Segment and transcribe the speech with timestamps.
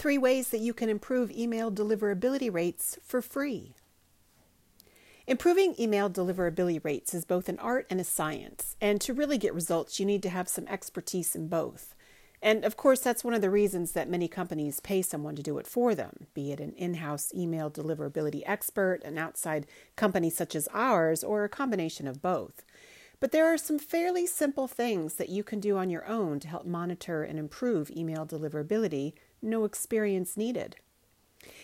[0.00, 3.74] Three ways that you can improve email deliverability rates for free.
[5.26, 9.52] Improving email deliverability rates is both an art and a science, and to really get
[9.52, 11.94] results, you need to have some expertise in both.
[12.40, 15.58] And of course, that's one of the reasons that many companies pay someone to do
[15.58, 20.54] it for them, be it an in house email deliverability expert, an outside company such
[20.54, 22.64] as ours, or a combination of both.
[23.20, 26.48] But there are some fairly simple things that you can do on your own to
[26.48, 29.12] help monitor and improve email deliverability,
[29.42, 30.76] no experience needed.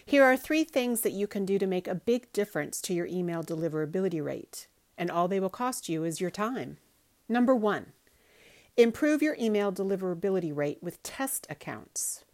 [0.05, 3.07] Here are three things that you can do to make a big difference to your
[3.07, 6.79] email deliverability rate, and all they will cost you is your time.
[7.29, 7.93] Number one,
[8.77, 12.25] improve your email deliverability rate with test accounts.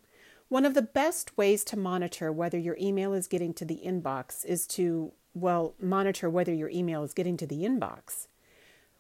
[0.49, 4.45] One of the best ways to monitor whether your email is getting to the inbox
[4.45, 8.27] is to, well, monitor whether your email is getting to the inbox.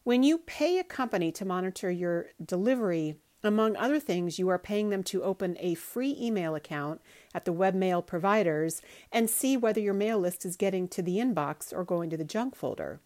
[0.03, 4.91] When you pay a company to monitor your delivery, among other things, you are paying
[4.91, 7.01] them to open a free email account
[7.35, 11.73] at the webmail providers and see whether your mail list is getting to the inbox
[11.73, 13.01] or going to the junk folder.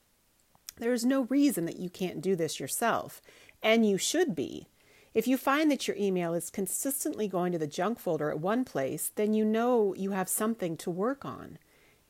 [0.78, 3.22] There is no reason that you can't do this yourself,
[3.62, 4.66] and you should be.
[5.14, 8.66] If you find that your email is consistently going to the junk folder at one
[8.66, 11.56] place, then you know you have something to work on.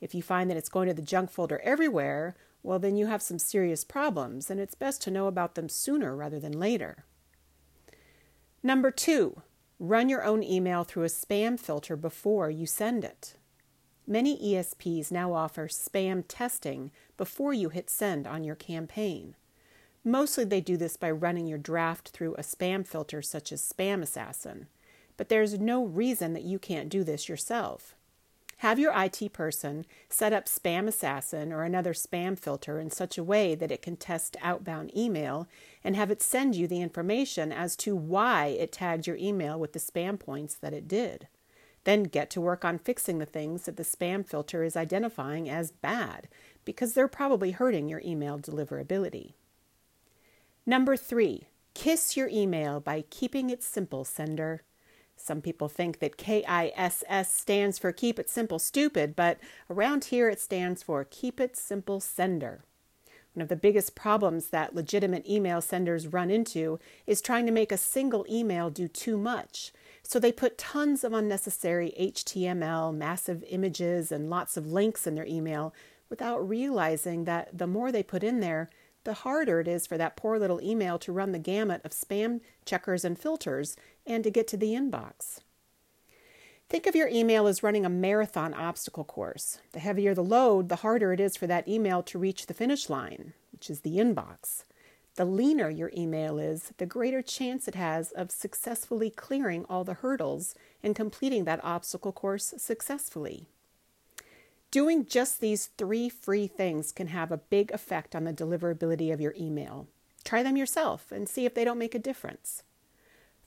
[0.00, 3.22] If you find that it's going to the junk folder everywhere, well, then you have
[3.22, 7.04] some serious problems, and it's best to know about them sooner rather than later.
[8.66, 9.42] Number two,
[9.78, 13.36] run your own email through a spam filter before you send it.
[14.08, 19.36] Many ESPs now offer spam testing before you hit send on your campaign.
[20.02, 24.66] Mostly they do this by running your draft through a spam filter such as SpamAssassin,
[25.16, 27.94] but there's no reason that you can't do this yourself.
[28.60, 33.54] Have your IT person set up SpamAssassin or another spam filter in such a way
[33.54, 35.46] that it can test outbound email
[35.84, 39.74] and have it send you the information as to why it tagged your email with
[39.74, 41.28] the spam points that it did.
[41.84, 45.70] Then get to work on fixing the things that the spam filter is identifying as
[45.70, 46.26] bad
[46.64, 49.34] because they're probably hurting your email deliverability.
[50.64, 54.62] Number three, kiss your email by keeping it simple, sender.
[55.16, 59.38] Some people think that KISS stands for Keep It Simple Stupid, but
[59.68, 62.62] around here it stands for Keep It Simple Sender.
[63.34, 67.70] One of the biggest problems that legitimate email senders run into is trying to make
[67.70, 69.72] a single email do too much.
[70.02, 75.26] So they put tons of unnecessary HTML, massive images, and lots of links in their
[75.26, 75.74] email
[76.08, 78.70] without realizing that the more they put in there,
[79.06, 82.40] the harder it is for that poor little email to run the gamut of spam
[82.64, 85.38] checkers and filters and to get to the inbox.
[86.68, 89.60] Think of your email as running a marathon obstacle course.
[89.70, 92.90] The heavier the load, the harder it is for that email to reach the finish
[92.90, 94.64] line, which is the inbox.
[95.14, 99.94] The leaner your email is, the greater chance it has of successfully clearing all the
[99.94, 103.46] hurdles and completing that obstacle course successfully.
[104.76, 109.22] Doing just these three free things can have a big effect on the deliverability of
[109.22, 109.88] your email.
[110.22, 112.62] Try them yourself and see if they don't make a difference.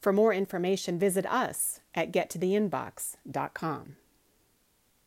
[0.02, 3.96] For more information, visit us at gettotheinbox.com.